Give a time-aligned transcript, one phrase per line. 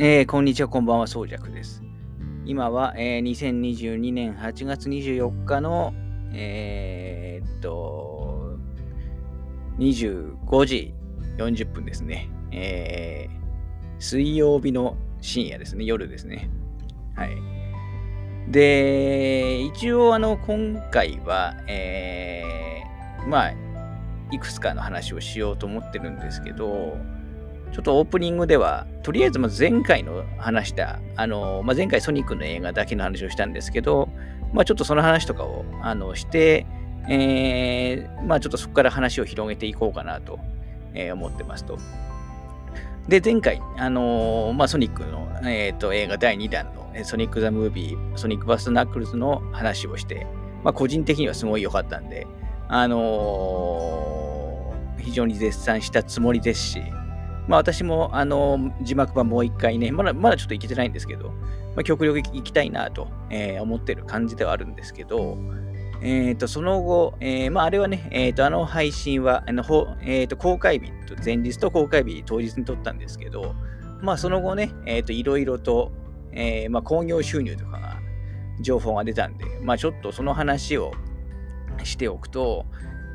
[0.00, 1.82] えー、こんにちは、こんばんは、そうじゃくです。
[2.44, 5.92] 今は、えー、2022年8月24日の、
[6.32, 8.56] えー、っと、
[9.78, 10.94] 25時
[11.36, 12.30] 40分ですね。
[12.52, 16.48] えー、水曜日の深夜ですね、夜ですね。
[17.16, 17.30] はい。
[18.50, 23.67] で、一応、あの、今回は、えー、まあ、
[24.30, 26.98] いくつかの話をしようと思ってるんですけど、
[27.72, 34.08] ちょっとオープニングでは、とりあえずま前回の話した、あの、まあ、前回ソニックの映画だけの話をしたんですけど、
[34.52, 36.66] まあ、ちょっとその話とかをあのして、
[37.08, 40.38] えー、まあ、ちょっとそこから話を広げていこうかなと、
[40.94, 41.78] えー、思ってますと。
[43.08, 50.26] で、前回、あの、まあ、ソニックの、えーと、映画第2弾のソニック・ザ・ムービー、ソニック・バス・ナックルズの話をして、
[50.62, 52.26] まあ、個人的にはすごい良かったんで、
[52.68, 56.82] あのー、非常に絶賛したつもりですし、
[57.48, 65.38] まあ私もあの字幕版もう一回ね、まだまだちょっといけてないんですけど、まあ、極力行きたいなと、えー、思ってる感じではあるんですけど、
[66.00, 69.64] え、ー、と、その後、えー、まああれはね、え、ー、と、あの配信は、あの
[70.02, 73.54] えっ、と、公開日と、前日と公開日当日に撮ったんですけど、
[74.00, 75.90] まあその後ね、いろいろと、
[76.32, 77.96] えまあ興行収入とかが、
[78.60, 80.92] 情報が出たんで、まあちょっとその話を
[81.84, 82.66] しておくと、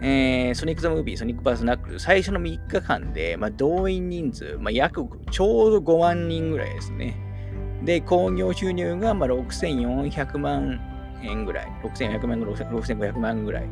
[0.01, 7.15] えー、ソニック・ザ・ムービー、ソニック・バース・ナックル、最初の3日間で、まあ、動員人数、まあ、約ちょうど5万人ぐらいですね。
[7.83, 10.79] で、興行収入がまあ6400万
[11.23, 13.69] 円ぐらい、6400万、6500万ぐらい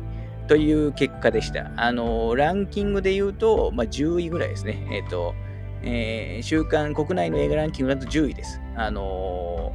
[0.48, 1.70] という結果でした。
[1.76, 4.86] あの、ランキングで言うと、まあ、10位ぐらいですね。
[4.90, 5.34] えっ、ー、と、
[5.82, 8.60] えー、週間国内の映画ランキングだと10位です。
[8.76, 9.72] あの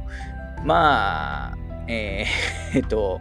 [0.58, 1.58] ー、まあ、
[1.88, 3.20] えー、 えっと、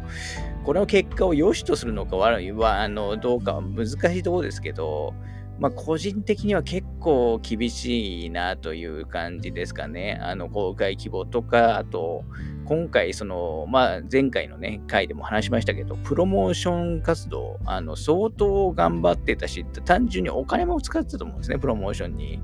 [0.68, 5.14] この結果を良しとするのかは、あの、どうかは難しいところですけど、
[5.60, 10.20] まあ、個人的には結構厳しいなという感じですかね。
[10.22, 12.26] あの、公開規模とか、あと、
[12.66, 22.42] 今回、その、まあ、前回のね、回でも話しましたけど、プロモーション活動、あの、相当頑張ってたし、単純にお金も使ってたと思うんですね、プロモーションに。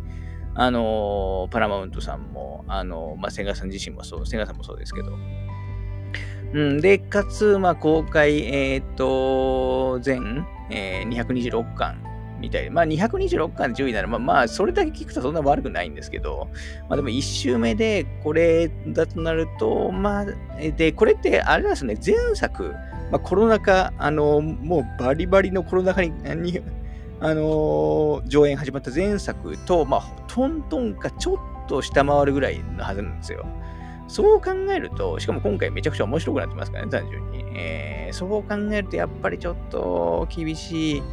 [0.56, 5.12] あの、パラマウントさんも、あの、まあ、セガさん自身もそう、セガさんもそうですけど、
[6.54, 11.98] うん、で、かつ、まあ、公開、えっ、ー、と、全、えー、226巻
[12.40, 16.50] みたいで、まあ、226巻で10位なら、まあ、まあ、それだけ聞くとそんな悪くないんですけど、
[16.90, 20.26] まあ、でも1周目でこれだとなると、まあ、
[20.76, 22.76] で、これってあれなんですね、前作、
[23.12, 26.12] まあ、コロナ禍、あの、もうバリバリのコロナ禍に、
[27.20, 33.46] あの上演始まった前作と、まあ、トントンかちょっと下回るぐらいのはずなんですよ。
[34.14, 37.44] そう考えると、しかも今回めちゃくちゃ面白くなってますからね、単純に。
[37.58, 41.04] えー、そう考えると、やっぱりちょっと厳しい、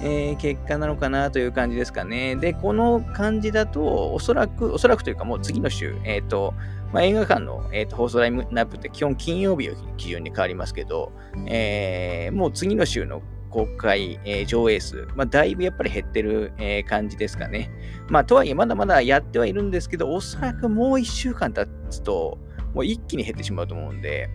[0.00, 2.36] えー、結果なのかなという感じですかね。
[2.36, 6.54] で、この感じだと、おそらく、おそらくというかもう次の週、えっ、ー、と、
[6.92, 11.10] まあ、映画館の、えーと、放送ラインナップって基本金曜日を基準に変わりますけど、
[11.46, 17.70] えー、もう次の週の公開、えー、上映数、まあ、だいぶやっぱり減ってる、えー、感じですかね。
[18.08, 22.38] まあ、とはいえ、まだまだやってはいるんですけど、おそらくもう1週間経つと、
[22.74, 24.28] もう一気に減ってしまうと思うんで、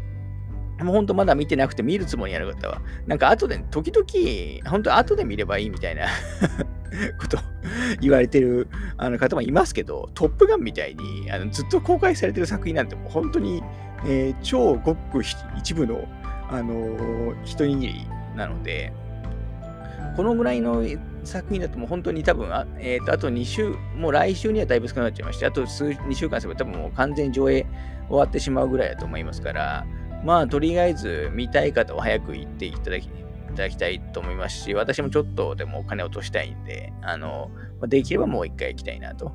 [0.83, 6.07] もう本当まだ見てなくて見るつもりある方は、なんか後で、時々、本当後で見ればいいみたいな
[7.19, 7.37] こと
[8.01, 8.67] 言われてる
[8.97, 13.61] あの方もいますけど、トップガンみたいにあのずっと公開されてる作品なんてもう本当に、
[14.05, 15.21] えー、超ごく
[15.57, 16.07] 一部の、
[16.49, 18.93] あのー、一握りなので、
[20.15, 20.83] このぐらいの
[21.23, 27.65] 作品だともう本当に多分、あ,、えーと、あと2週、もう来週にはだいぶ少なくなっちゃいまして、あと数2週間すれば多分もう完全上映
[28.09, 29.85] 終わってしまうぐらいだと思いますから、
[30.23, 33.09] まあとりあえず見たい方は早く行っていただきい
[33.55, 37.51] ただきたいと思いますし、私もちょっとでもお金落としたいんで、あの、
[37.87, 39.33] できればもう一回行きたいなと。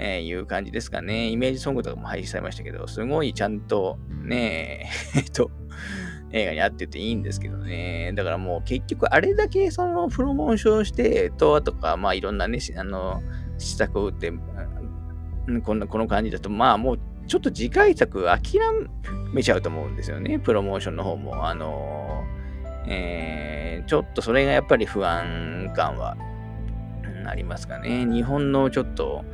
[0.00, 1.28] えー、いう感じですかね。
[1.28, 5.50] イメージソングとかも配信されましたけど、すごいちゃんとね、 えっと、
[6.30, 8.12] 映画に合ってていいんですけどね。
[8.14, 13.22] だからもう結局あれだけそのプロモーションして、と、とか、まあいろんなね、あの、
[13.58, 14.32] 施策を打って、
[15.64, 18.58] こんな、この感じだと、まあもうちょっと次回作諦
[19.32, 20.38] めちゃうと思うんですよね。
[20.38, 21.46] プロモーションの方も。
[21.46, 22.24] あの
[22.90, 26.16] えー、ちょっとそれがやっぱり不安感は
[27.26, 28.06] ありますかね。
[28.06, 29.24] 日本のちょっと、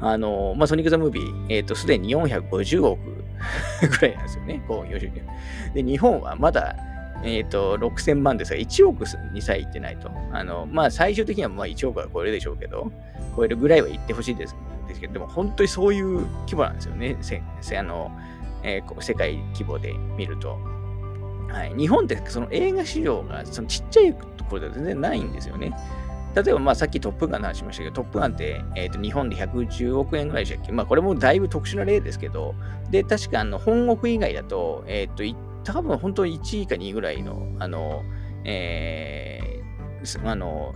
[0.00, 3.00] あのまあ、ソニック・ザ・ムービー、えっ、ー、と、すでに450億
[4.00, 5.22] ぐらいなんですよね、興行収入。
[5.74, 6.74] で、日本はまだ、
[7.22, 9.04] えっ、ー、と、6000万ですが、1億
[9.34, 10.10] にさえ行ってないと。
[10.32, 12.90] あの、まあ、最終的にはまあ1億は超えるでしょうけど、
[13.36, 14.56] 超えるぐらいは行ってほしいです
[15.00, 17.16] ですけど、でも本当にそういう規模なんですよね。
[17.20, 18.10] せせあの、
[18.62, 20.58] えー、世界規模で見ると。
[21.48, 25.72] はい、日本ってその映画市場がそのちっちゃいところでは全然ないんですよね。
[26.34, 30.72] 例えばまあさっきトップガンの話しましたけど、トップガンって、えー、と日本で110億円ぐらいでしたっけ？
[30.72, 32.54] まあこれもだいぶ特殊な例ですけど、
[32.90, 38.02] で、確かあの本国以外だと、えっ、ー、と、多分本当に1位か2位ぐらいの、あの、
[38.44, 40.74] えー、あの、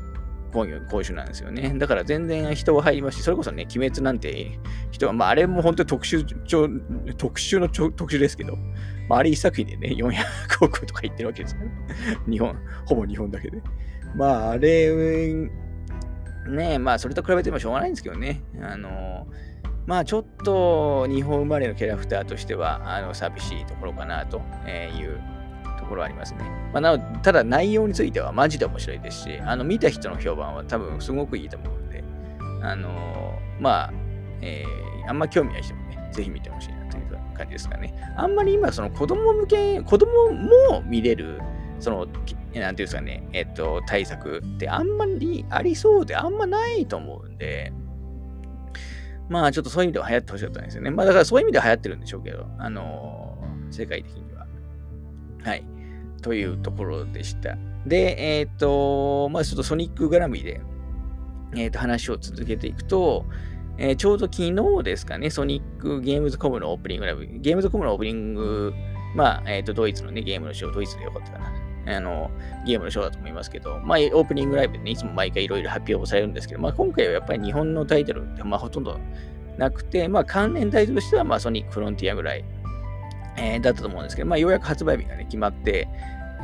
[0.52, 1.74] こういう講習なんですよね。
[1.76, 4.58] だから全然人は入りますし、それこそね、鬼滅なんて
[4.90, 6.24] 人は、まああれも本当に特殊、
[7.16, 8.56] 特殊の特殊ですけど、
[9.08, 11.70] まああれ一作品でね、400億とか言ってるわけですから、
[12.30, 12.56] 日本、
[12.86, 13.62] ほぼ日本だけで。
[14.14, 15.48] まああれ、
[16.48, 18.42] ねまあそれと比べてもしょうがないんですけどね。
[18.60, 19.26] あの、
[19.86, 25.20] まあちょっと日本生まれのキャラクターとしては、あの、寂しいところかなという
[25.90, 26.40] ころありますね。
[26.72, 32.02] まあ、なただ内容についてはマジで面白いですし、あの見た人の評判は多分すごくいいと思うんで、
[32.62, 33.92] あのー、まあ、
[34.40, 37.94] えー、あんま興味ない人もね、ぜひ見てほしいなという感じですかね。
[38.16, 41.40] あんまり今、その子供向け、子供も見れる、
[41.78, 47.72] その、なんていうんですかね、えっと、対策ってあんまりありそうであんまないと思うんで、
[49.28, 50.90] まあちょっとそういう意味では流行ってほしかったんですよね。
[50.90, 54.46] まあだからそういう意味では流行ってるんでしょうけど、あのー、世界的には。
[55.44, 55.64] はい。
[56.20, 57.56] というところでした。
[57.86, 60.60] で、えっ、ー、と、まあちょっとソニック絡みで、
[61.54, 63.24] えっ、ー、と、話を続けていくと、
[63.78, 68.74] えー、ちょうど昨日ですかね、ソニックゲームズコムのオープニングライブ、ゲームズコムのオープニング、
[69.14, 71.96] まあ、えっ、と、ドイツのね、ゲームのショー、ドイツでよかったかな。
[71.96, 72.30] あの、
[72.66, 79.00] ゲームのショーだと思いますけど、まあ、オープニングライブでね、いつも毎回いろいろ発表されるんですけど、まあ、今回はやっぱり日本のタイトルって、まあ、ほとんど
[79.56, 82.44] なくて、まあ、関連タイトルとしては、まあ、ソニックフロンティアぐらい、
[83.36, 85.88] えー、だったと思うんですけど、まあ、ようやく発売日がね、決まって、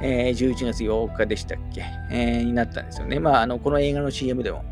[0.03, 3.19] えー、11月8日でしたっけ、えー、になったんですよね。
[3.19, 4.65] まあ、あの、この映画の CM でも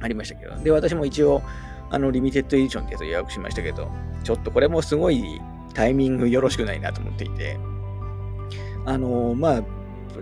[0.00, 1.42] ありましたけど、で、私も一応、
[1.90, 3.90] あの、リミテッドエディションってやつを予約しましたけど、
[4.24, 5.40] ちょっとこれもすごい
[5.74, 7.58] タイミングよろしくないなと思っていて、
[8.84, 9.62] あのー、まあ、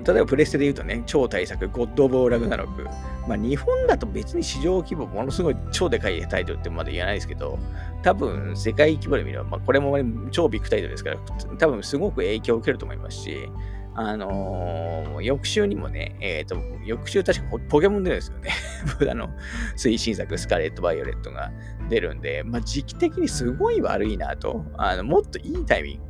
[0.04, 2.86] 例えばプレステで言うとね、超大作、ゴッド・オブ・オー・ラグナロク。
[3.30, 7.60] まあ、日本だと別に市場規模ものすごい超でかいタイトルってまだ言わないですけど、
[8.02, 9.96] 多分世界規模で見れば、まあ、これも
[10.32, 11.18] 超ビッグタイトルですから、
[11.56, 13.48] 多分すごく影響を受けると思いますし、
[13.94, 18.50] あのー、翌週にもね、えっ、ー、と、翌週確かポケモン出るんですよね。
[19.08, 19.28] あの、
[19.76, 21.52] 推進作スカレット・バイオレットが
[21.88, 26.09] 出るんで、まあ、時期的にすごい悪いなと、あの、もっといいタイミン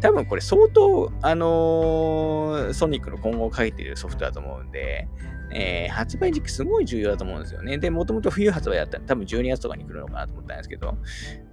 [0.00, 5.08] 多分これ相当、あのー、ソニックの今後をかけているソフトだと思うんで、
[5.52, 7.78] えー、発売時期すごい重要だと思うんですよね。
[7.78, 10.96] で、もともと冬発売だったら多分12月とかに来るのかなと思ったんですけど、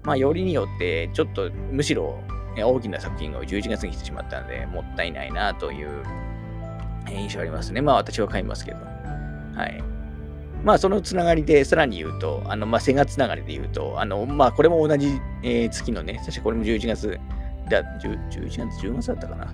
[0.03, 2.19] まあ、よりによって、ちょっとむしろ
[2.57, 6.03] 大きな作品が11月に来てしまったので、もったいないなという
[7.09, 7.81] 印象ありますね。
[7.81, 8.77] まあ私は買いますけど。
[9.56, 9.83] はい。
[10.63, 17.19] まあそのつながりでさらに言うと、あの、まあセガつながりで言うと、あの、まあこれも同じ、えー、月のね、確かこれも11月
[17.70, 19.54] だ、11月、10月だったかな。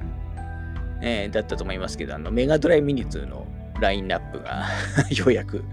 [1.01, 3.47] えー、だったと思いますけど、あの、メガドライミニ2の
[3.79, 4.67] ラインナップが
[5.15, 5.63] ようやく、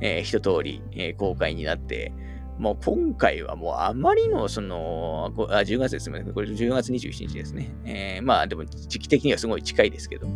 [0.00, 2.12] えー、一通り、えー、公開になって、
[2.58, 6.24] もう今回はもうあまりのその、あ10月ですね。
[6.32, 7.70] これ10月27日ですね。
[7.84, 10.26] えー、まあでも時期的にはすごい近いですけど。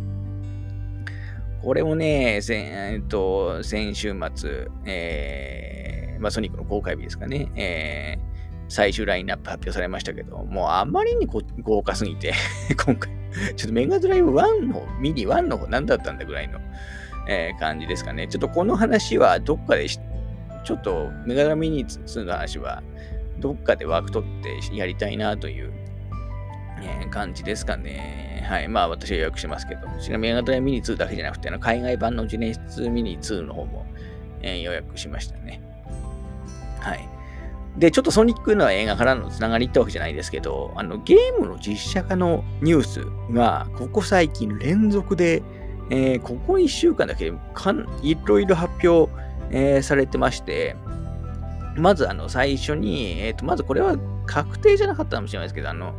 [1.61, 8.36] これもね、先,、えー、と先週末、えー、まあ、ソニックの公開日ですかね、えー、
[8.69, 11.27] 最終ラインナップ発表されましたけど、もうあまりに
[11.61, 12.33] 豪華すぎて
[12.85, 13.11] 今回、
[13.55, 16.59] ちょっとメガドライブ1の、ミニ1の方何だったんだぐらいの、
[17.27, 18.27] えー、感じですかね。
[18.27, 22.83] ちょっとこの話はどっかでちょっとメガドライブミニ2の話は、
[23.39, 25.71] どっかでワーク取ってやりたいなという、
[26.81, 28.45] えー、感じですかね。
[28.47, 28.67] はい。
[28.67, 33.85] まあ私は予約しますけど、ちなみにメガドライブミニ2だけじゃなくて、海外版のジネシスミニ2の方も、
[34.41, 35.61] えー、予約しましたね。
[36.79, 37.16] はい。
[37.77, 45.43] で、ちょっとソニックの映画からのつながりってわけじゃないですけど、あのゲームの実写化のニュースが、ここ最近連続で、
[45.89, 49.09] えー、ここ1週間だけかんいろいろ発表
[49.51, 50.75] えー、されてまして、
[51.75, 55.95] まずあの最初に、えっ、ー、と、まずこれは確定じゃなかったかもしれないですけど、あの、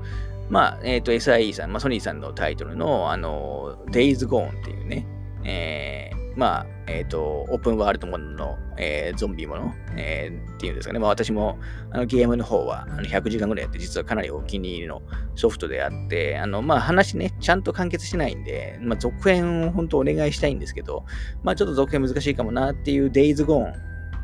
[0.50, 5.06] まあ、えっ、ー、と、SIE さん、まあ、ソニーさんのタイトルの、あの、Days Gone っていうね、
[5.44, 6.08] えー、
[6.38, 11.00] まあ、えっ、ー、と、オープンワールドものの、えー、ゾンビもの、えー、っていうんですかね。
[11.00, 11.59] まあ私も
[11.90, 15.02] あのゲームの方はあの100時間ぐらいやって実はかなりお気に入りの
[15.35, 21.04] ソフトであって、あの、まあ話ね、ちゃんと完結してないんで、まあ続編を本当お願いしたいんですけど、
[21.42, 23.73] まあちょっと続編難しいかもなっていう Days Gone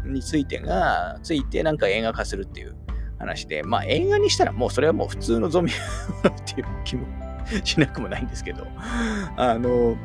[0.07, 2.77] についてが、ついてなんか映画化するっていう
[3.19, 5.73] 話で、まあ映画にしたらもうそれはもう普通のゾンビ
[6.29, 7.09] っていう気も
[7.65, 8.69] しなくもないんですけど、
[9.37, 9.97] あの、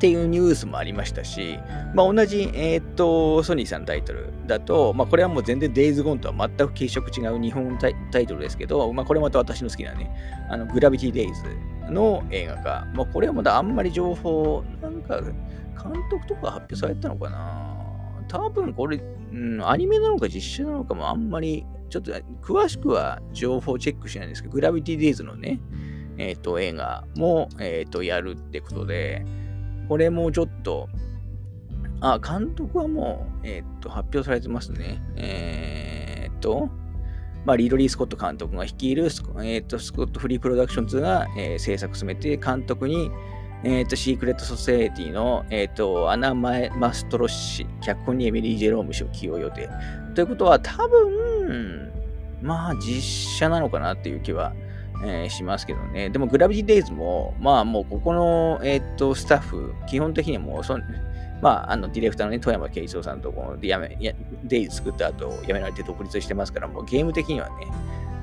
[0.00, 1.58] っていうニュースもありましたし、
[1.94, 7.76] まあ、同じ、えー、っと、ソニーさんのタイトルだと、まあ、これはもう全然 Days Gone とは全く形色違う日本
[8.10, 10.10] タイトルですけど、まあ、これまた私の好きなね、
[10.48, 12.86] あの、グラビティ・デイズの映画化。
[12.94, 17.76] まあ、これはまだあんまり情報、なんか、監督とか発表されたのかな
[18.28, 19.02] 多分これ、
[19.32, 25.60] うん、アニメなのか実写なのかもあんまり、ちょっと詳しくは情報チェックしないんですけど、グラビティデイズのね、
[26.16, 29.26] えっ、ー、と、映画も、えっ、ー、と、やるってことで、
[29.90, 30.88] これもちょっと、
[32.00, 35.02] あ、監督はもう、えっ、と、発表されてますね。
[35.16, 36.68] えっと、
[37.44, 43.10] まあ、リードリー・スコット監督が率いるス,、えーと、スコット・フリー・プロダクションズが、えー、制作進めて、監督に、
[43.64, 49.68] えーと、シークレット・ソサエティの、えーと、アナ・ママストロ氏、脚本にエミリー・ジェローム氏を起用予定。
[50.14, 51.90] ということは、多分、
[52.40, 53.02] まあ、実
[53.38, 54.52] 写なのかなっていう気は、
[55.02, 56.10] えー、しますけどね。
[56.10, 60.78] でも、グラビティ・デイズも、まあ、もう、ここの、えっ、と、スタッフ、基本的にはもうそ、
[61.40, 64.12] まあ、あの、ディレクターのね、外山圭一郎さんとこのやめ、や
[64.44, 67.66] デイズ作った後、辞められて独立してますから、もうゲーム的にはね、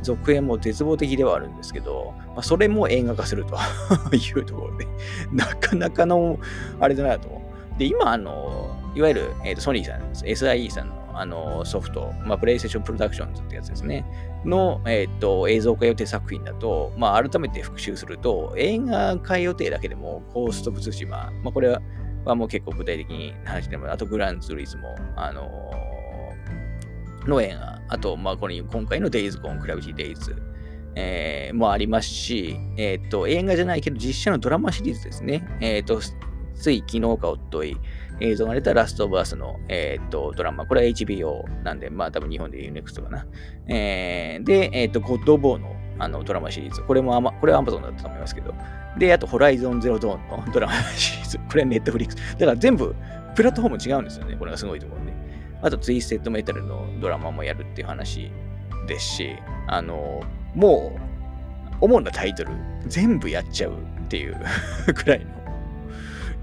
[0.03, 3.55] 続編も絶望的ではあるんですけど、まあ、それも映画化すると
[4.15, 4.88] いうところで、
[5.31, 6.38] なかなかの、
[6.79, 7.41] あれだなと。
[7.77, 14.06] で、今、あの、いわゆる、えーと、ソニーさん、SIE さんのあのソフト、まあ、プレイステーションプロダクションズってやつですね、
[14.46, 21.70] の、えーと、映像化予定作品だと、まあ、改めて復習すると、映画化予定だけでも、ゴースト・オブ・ツシマ、まあ、これ
[22.26, 30.36] はもう結構具体的に話してもあとグランツーリスモ、あのー、の映画、あと、まあ、これ今回のデイズ・ゴーン・グラビティ・デイズ、
[30.96, 35.48] えー、もありますし、えっ、ー、と、映画じゃないけど実写のドラマシリーズですね。
[35.62, 36.02] えっ、ー、と、
[36.56, 37.78] つい昨日かおっとい、
[38.20, 40.66] 映像が出たラストバースの、えっ、と、ドラマ。
[40.66, 43.26] これは HBO なんで、まあ多分日本で言う NEXT かな。
[43.68, 46.82] えー、で、えっ、と、ゴッド・ボーのあのドラマシリーズ。
[46.84, 48.54] これもあま、これは Amazon だったと思いますけど。
[48.98, 51.38] で、あと、ホライゾンゼロドーンのドラマシリーズ。
[51.50, 52.16] これは Netflix。
[52.38, 52.96] だから全部、
[53.36, 54.36] プラットフォーム違うんですよね。
[54.38, 55.14] これがすごいところで。
[55.62, 58.32] あと、ツイステッドメタルのドラマもやるっていう話
[58.88, 59.36] ですし、
[59.68, 60.22] あの、
[60.56, 61.00] もう、
[61.82, 62.52] 主なタイトル、
[62.88, 64.38] 全部やっちゃうっていう
[64.94, 65.26] くらいの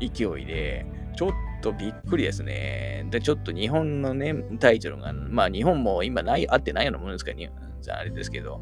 [0.01, 1.31] 勢いで、ちょっ
[1.65, 3.07] とびっくりですね。
[3.11, 8.61] で、ちょっと日本のね、タイトルが、まあ日本も今ない、あってないようなものですから、あれですけど、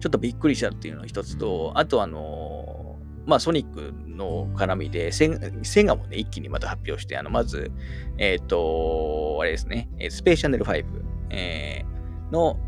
[0.00, 5.30] ちょっとびっくりしたっていうのが一つと、あとあのまあ、ソニックの絡みでセ、
[5.62, 7.70] セガもね、一気にまた発表して、あの、まず、
[8.16, 10.84] えっ、ー、と、あれですね、スペースシャネル5、
[11.28, 12.58] えー、の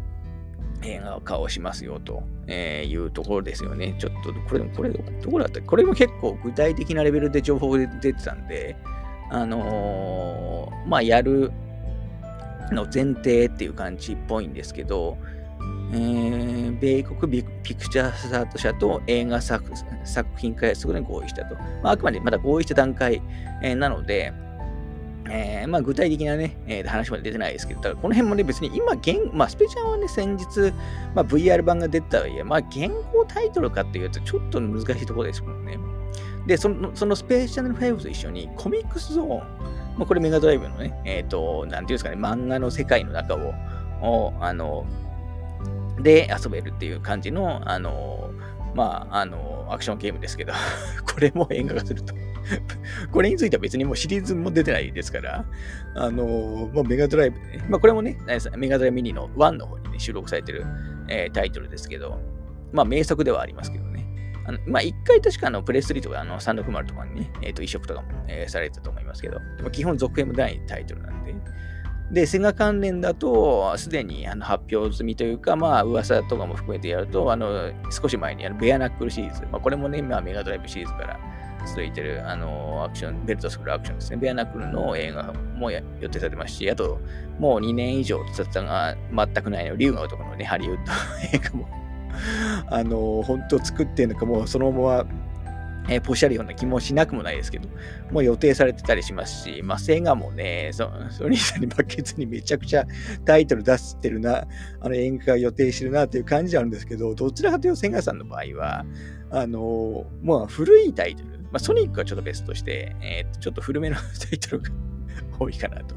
[0.82, 3.94] 映画化をしますよと、え、いうところですよね。
[3.98, 5.62] ちょっと、これ、これ、どこだった？
[5.62, 8.76] これも結構具体的なレベルで情報で出てたんで、
[9.30, 11.52] あのー、まあ、やる
[12.72, 15.16] の前提っていう感じっぽいんですけど、
[15.92, 19.64] えー、米国ピクチャースタート社と映画作
[20.04, 21.56] 作品開発で合意したと。
[21.82, 23.22] まあ、あくまでまだ合意した段階、
[23.62, 24.32] えー、なので、
[25.28, 30.72] えー、まあ、具体的なね、えー、話まで出てないですけど、だこの辺もね、別に今、現まあ、スペシャルはね、先日、
[31.14, 35.78] まあ、VR 版が出たはいえ、まあ、現行タイトルかっていうと、ちょっと難しいところですもんね。
[36.50, 39.28] で、そのそのスペースチャンネル5と一緒に、コミックスゾーン、
[39.96, 43.54] まあ、これメガドライブのね、えっ、ー、と、なんていうんですかね、漫画の世界の中を、
[44.02, 44.84] をあの、
[46.02, 48.32] で遊べるっていう感じの、あの、
[48.74, 50.52] まあ、あの、アクションゲームですけど
[51.06, 52.14] これも映画化すると
[53.12, 55.44] これについては別にもうシリーズも出てないですから、
[55.94, 58.18] あのまあ、メガドライブ、ね、まあ、これもね、
[58.56, 60.66] メガドライブミニの1の方にね、収録されてる、
[61.06, 62.18] えー、タイトルですけど、
[62.72, 63.89] まあ、名作ではありますけど。
[64.50, 71.34] あのまあ、一回確かあのプレスリーとかあの360とかにね、え、ー、と移植とかも、えー、されてたと思いますけど、でも基本続編も第2タイトルなんで、
[72.10, 81.20] で、セガ関連だと、すでにあの発表済みというか、まあ、噂とかも含めてやると、あの、少し前にあのベアナックルシリーズ、まあ、これもね、まあ、メガドライブシリーズから
[81.64, 84.16] 続いてる、あの、アクション、ベルトスクールアクションですね。
[84.16, 86.98] ベアナックルの映画も予定されてますし、あと、
[87.38, 90.92] もう2年以上雑談が全くないの、竜の男のね、ハリウッド
[91.32, 91.68] 映画も
[92.70, 95.06] あの、本当作ってんのか、もうそのまま
[95.88, 97.68] えー、ポシャるような気もしなくもないですけど、
[98.12, 102.86] もう予定されてたりしますし、まあ、セガもね、ソニーさんに負けずにめちゃくちゃ
[103.24, 104.44] タイトル出してるな、
[104.80, 108.84] あの演歌予定してるなっていう感じあるんですけど、どちらかというとセガさんの場合は、
[109.30, 114.70] あのー、まあ、古いタイトル、まあ、ソニックはちょっと別として、えー、ちょっと古めのタイトルが
[115.38, 115.96] 多いかなと、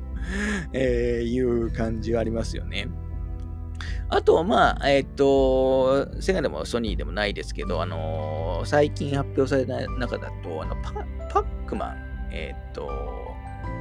[0.73, 2.87] えー、いう感じはありますよね。
[4.15, 10.91] あとは、まあ、えっ、ー、と、セガでもソニーでもないですけど、あのー、最近発表された中だと、あのパ
[11.31, 12.91] パックマン、えっ、ー、と、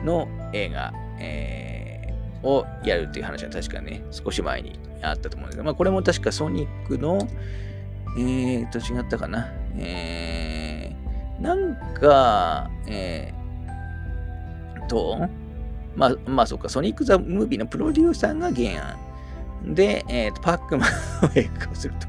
[0.05, 7.29] の映画、えー、をやるっていう話は確かね、少し前にあったと思うんですけど、まあ、これも確かソニックの、
[8.19, 9.53] えっ、と、違ったかな。
[9.77, 15.29] えー、なんか、えー、と、
[15.95, 19.02] まあ、まあ、そうか、ソニック・ザ・ムービーのプロデューサーが原案。
[19.65, 20.91] で、えーと、パックマン
[21.27, 22.07] を映画化すると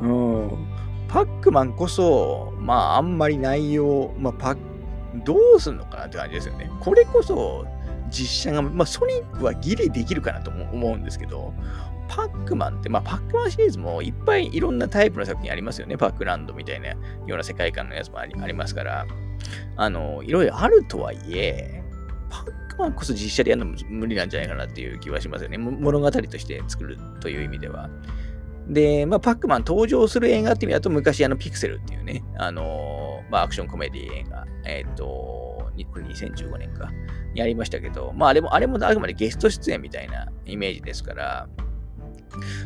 [0.00, 0.68] うん。
[1.08, 4.56] パックマンこそ、まあ、あんまり内容、まあ、パ
[5.24, 6.70] どうすんのかなって感じですよね。
[6.80, 7.66] これこそ、
[8.10, 11.54] 実写が、まあ、ソニックはギリできるかなと思うんですけど、
[12.08, 15.96] パックマンって、まあ、パックマンシリーズもいっぱいいろんなタイプの作品ありますよね。
[15.96, 16.96] パックランドみたいなよ
[17.28, 19.06] うな世界観のやつもありますから、
[19.76, 21.82] あの、いろいろあるとはいえ、
[22.28, 25.58] パックマンこそ実写でやるのも無理なんじゃないかなっていう気はしますよね。
[25.58, 27.88] 物語として作るという意味では。
[28.68, 36.90] で、まあ、パックマン登場する映画って意味だと、昔、あの、ピクセルっていうね、あのまあ、アクションコメディ映画、えっ、ー、と、これ2015年か、
[37.34, 41.48] にありましたけど、まあ、あれも、あれもあくまでゲスト出演みたいなイメージですから、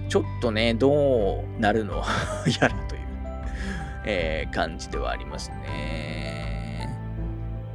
[0.09, 1.97] ちょっとね、どうなるの
[2.61, 3.03] やらという、
[4.05, 6.89] えー、感じではありますね。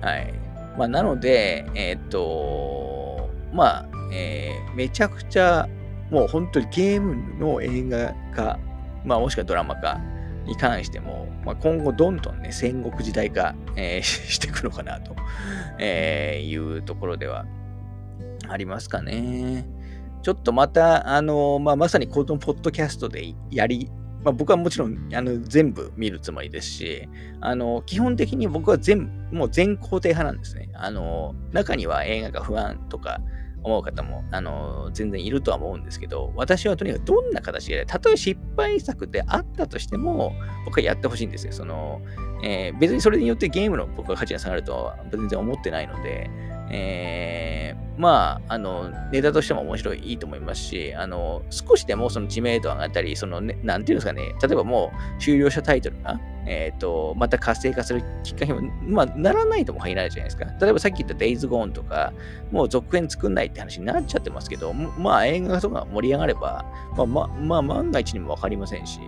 [0.01, 0.33] はい。
[0.77, 5.67] まあ、なので、えっ、と、まあ、えー、めちゃくちゃ、
[6.09, 8.59] もう本当にゲームの映画化、
[9.05, 9.99] まあ、もしくはドラマ化
[10.45, 15.15] に関しても、まあ、今後どんどんね、戦国時代化、えー、 していくのかなと、
[15.79, 17.45] えー、いうところでは
[18.49, 19.65] ありますかね。
[20.21, 23.89] ちょっとまた、あの、まあ、まさにこのポッドキャストでやり、
[24.23, 27.09] まあ、僕はもちろんあの全部見るつもりですし、
[27.41, 30.69] あの、基本的に僕は全、もう全肯定派なんですね。
[30.73, 33.19] あの、中には映画が不安とか、
[33.63, 40.33] 思う方も、あの、全然いるとは思うんですけど、私はとにかくどんな形で、たとえ失敗作であったとしても、
[40.65, 41.53] 僕はやってほしいんですよ。
[41.53, 42.01] その、
[42.43, 46.29] えー、別にそれによってゲームの僕は価値が下がるとは全然思ってないので、
[46.75, 60.45] えー、まあ、あの、ネタとしても面白い、いいと思いますし、あの、少しでもその知名度上がったり、その、ね、なんていうんですかね、例えばもう終了したタイトルが、えっ、ー、と、また活性化するきっかけも、まあ、ならないとも限らないじゃないですか。
[60.59, 62.11] 例えばさっき言った Days Gone とか、
[62.51, 66.65] もう続編作んないって話になっちゃってますけど、まあ、映画とか盛り上がれば、
[66.97, 68.99] まあ、まあ、まあ、万が一にもわかりませんし、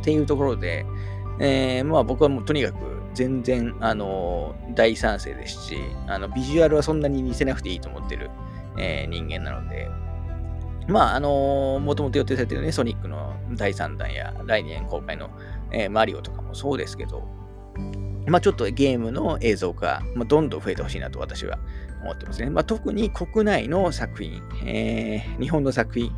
[0.00, 0.86] っていうところで、
[1.38, 8.30] えー、まあ僕はもうとにかく全然、あの、大賛成ですし、あの、ビジュアルはそんなに似せなくていいと思ってる、
[8.78, 9.88] えー、人間なので、
[10.86, 15.30] まあ、あのー、もともと予定されてるね、ソニックの第3弾や来年公開の、
[15.72, 17.26] えー、マリオとかもそうですけど、
[18.26, 21.58] まあ、ちょっとゲームの映像化、まあ、どんどん増えてほしいなと私は
[22.02, 22.50] 思ってますね。
[22.50, 26.12] まあ、特に国内の作品、えー、日本の作品、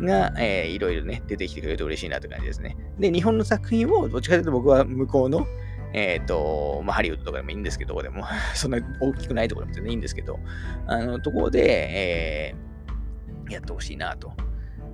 [0.00, 2.76] が、えー、いろいろね、出てきてくれると嬉しいなという感じですね。
[2.98, 5.46] で、日本の作品を、どっちかというと僕は向こうの、
[5.94, 10.38] えっ、ー、と、まあ、ハリウッドとかでもいいんですけど、でも、 そんな大きくないところでも全然いいんですけど、
[10.86, 11.62] あの、ところで、
[12.52, 14.32] えー、やってほしいなと。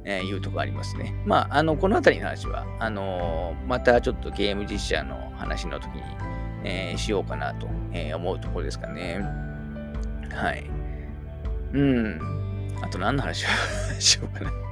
[0.02, 1.14] えいうとこありますね。
[1.26, 6.02] まあ、あの、このあたりの話は、あの、またちょっとゲーム実写の話の時に、
[6.64, 9.20] えー、しようかなと、え、思うところですかね。
[10.32, 10.64] はい。
[11.74, 12.18] うん。
[12.82, 13.48] あと何の話を
[14.00, 14.69] しようかな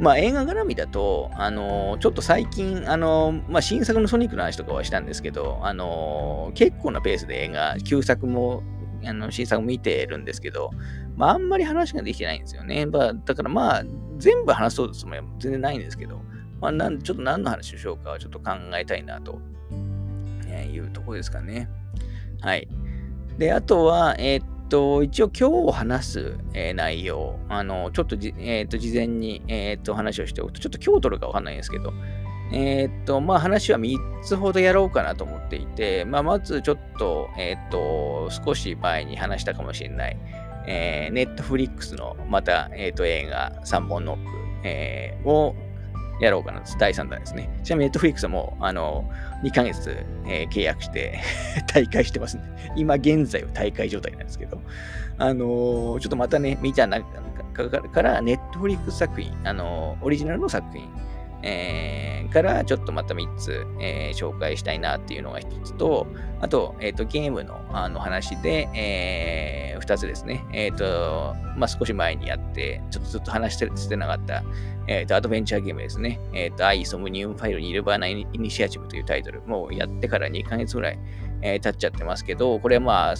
[0.00, 8.62] まあ映画絡みだと、あのー、ちょっと最近、あのー、まあ新作のソニックの話とかはしたんですけど、あのー、結構なペースで映画、旧作も、
[9.04, 10.70] あの新作も見てるんですけど、
[11.16, 12.86] まああんまり話ができてないんですよね。
[12.86, 13.84] まあ、だからまあ、
[14.16, 16.22] 全部話そうとすも全然ないんですけど、
[16.62, 19.38] まあなんちょっと何の話をしようかはちょっと考えたいなと、
[20.46, 21.68] えいうとこですかね。
[22.40, 22.66] はい。
[23.36, 31.92] で、あとは、えー、と、一応今日話す、えー、内容、あの、ちょっとじ、えっ、ー、と、事前に、えっ、ー、と、話をしておくと、ちょっと今日取るかわかんないんですけど、
[32.52, 40.18] えっと、まあ話は3つほどやろうかなと思っていて、まあまずちょっと、えっと、少し前に話したかもしれない、
[40.66, 44.30] えー、ネットフリックスのまた、えっと、映画3本ノック、
[44.64, 45.54] えー、を
[46.20, 47.50] やろうかな第3弾ですね。
[47.64, 49.10] ちなみに Netflix も、あの、
[49.42, 51.18] 2ヶ月、えー、契約して
[51.72, 54.60] 大会してますんで、今現在は大会状態なんですけど、
[55.18, 57.04] あのー、ちょっとまたね、見た中
[57.52, 60.88] かから、Netflix 作品、あのー、オリジナルの作品、
[61.42, 66.06] えー、からちょっとまた3つ、えー、紹介したいなっていうのが1つと、
[66.40, 70.44] あと、えっ、ー、と、ゲームのあの話で、えー、2つですね。
[70.52, 74.42] えっ、と、まあ、少し前にやって、ちょっとずっと話してしてなかった、
[74.90, 76.18] えっ、と、アドベンチャーゲームですね。
[76.34, 80.98] えっ、と、アイソムニウムファイルニルバーナイニシアチブというタイトル、もうやってから2ヶ月ぐらい、
[81.42, 83.14] えー、経っちゃってますけど、これまあ、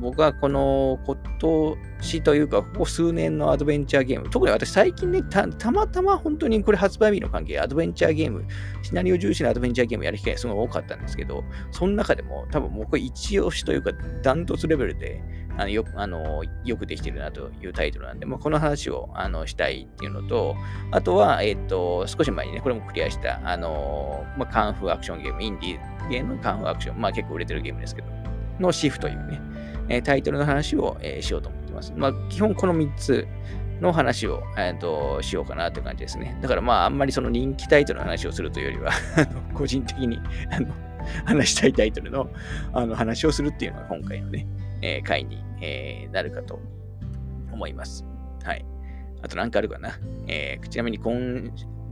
[0.00, 8.44] 僕はこの今年というか、ここ数年のアドベンチャーゲーム、特に私最近ね、たまたま本当にこれ発売日の関係、アドベンチャーゲーム、
[8.82, 15.22] シナリオ重視のアドベンチャーゲームやる機会がすごい多かったんですけど、その中でも多分僕は一押しというか、ダントツレベルで、
[15.56, 20.56] あのよあのよくできてるなというタイトルなんで、まあ、この話をあのしたいっていうのと、
[20.90, 28.08] あとは、えっ、ー、と、少し前にね、これもクリアした、あの、まあ、カンフーアクションゲーム、インディーゲームのカンフーアクション、まあ結構売れてるゲームですけど、
[28.60, 29.40] のシフというね、
[29.88, 31.92] えタイトルの話を、えしようと思ってます。
[31.96, 33.26] まあ、基本この3つ
[33.80, 36.38] の話を、えーと、しようかなという感じですね。
[36.42, 38.92] だからまあ、あんまりその人気タイトルの話をするというよりは
[39.54, 40.18] 個人的に
[40.50, 40.74] あの
[41.24, 42.30] 話したいタイトルの
[42.72, 44.46] あの話をするっていうのが今回のね、
[44.82, 46.60] えー、回に、えー、なるかと
[47.52, 48.04] 思います。
[48.44, 48.64] はい。
[49.22, 49.98] あと何かあるかな？
[50.28, 51.50] えー、ちなみに今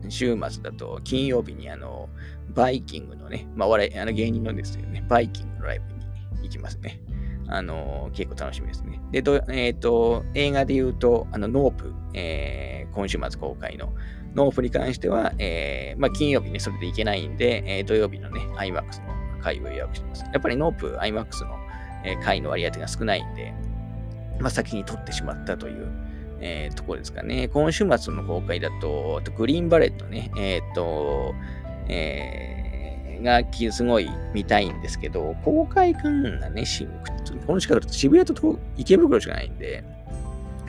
[0.08, 2.08] 週末だと、金曜日にあの、
[2.54, 5.97] バイキングのね、まあ、笑い、あの芸人のですよね、バイキングのライブに
[6.42, 7.00] 行きますね。
[7.48, 9.00] あの、結構楽しみですね。
[9.10, 13.94] で、えっ、ー、と、映画で言うと、あの、ノープ、えー、今週末公開の
[14.34, 20.24] ノープに関しては、えー、まあ、金曜日ね、それで行けないんで、えー、土曜日のね、IMAX の回を予約してます。
[20.24, 21.56] やっぱりノープ、IMAX の、
[22.04, 23.54] えー、回の割合が少ないんで、
[24.40, 25.90] まあ、先に取ってしまったという、
[26.40, 27.48] えー、ところですかね。
[27.48, 31.34] 今週末の公開だと、とグリーンバレットね、えっ、ー、と、
[31.88, 32.67] えー、
[33.22, 36.64] がすごい見たいんですけど、公開感がね、
[37.46, 39.84] この近くだと渋谷と池袋しかないんで、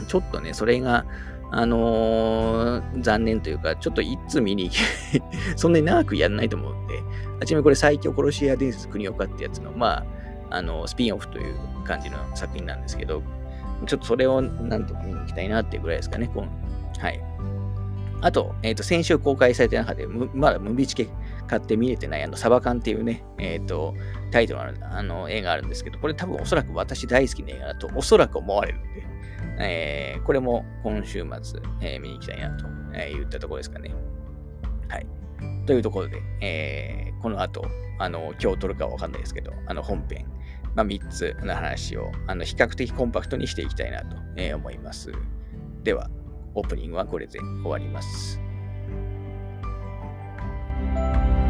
[0.07, 1.05] ちょっとね、それが、
[1.51, 4.75] あのー、残念というか、ちょっといつ見に行
[5.11, 5.21] け
[5.57, 6.99] そんなに長くやんないと思うんで、
[7.41, 10.05] あちなみにこれ最強殺し屋伝説国岡ってやつの、ま
[10.49, 13.23] あ、あの、スピンオフという感じの作品なんですけど、
[13.85, 16.47] ちょっとそれをなんとか見に行きたいなっていうぐらいですかね、この
[16.99, 17.19] はい。
[18.21, 21.07] あと、えっ、ー、と、先週公開された中で、まだムビチケ
[21.49, 23.95] 買って見れてない、あの、サバカンっていうね、えっ、ー、と、
[24.31, 29.03] タイトルのあの映画あるんですけど、これ多分おそらく私大好きな映画だとおそらく思われるんで、
[29.59, 33.91] えー、これも今週末、えー、見に行きたいなと、えー、言ったところですかね。
[34.89, 35.07] はい。
[35.65, 37.65] というところで、えー、この後、
[37.97, 40.27] あの、今日撮るかはわかんないですけど、あの本編、
[40.75, 45.11] まあ、3つの話を、あの、比較的コンパクトにしていきたいなと、え、思います。
[45.83, 46.09] では、
[46.53, 48.48] オープニングはこれで終わります。
[50.79, 51.48] Música